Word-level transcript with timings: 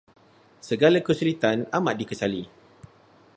Segala 0.69 0.97
kesulitan 1.07 1.57
amat 1.77 1.95
dikesali. 2.01 2.43